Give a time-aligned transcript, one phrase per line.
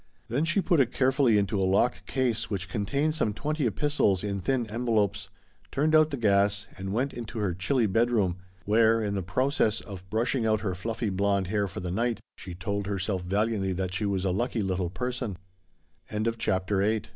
[0.29, 4.23] Then she put it care fully into a locked case which contained some twenty epistles
[4.23, 5.29] in thin envelopes,
[5.71, 10.09] turned out the gas, and went into her chilly bedroom, where, in the process of
[10.09, 14.11] brushing out her fluffly blond hair for the night, she told herself valiantly tha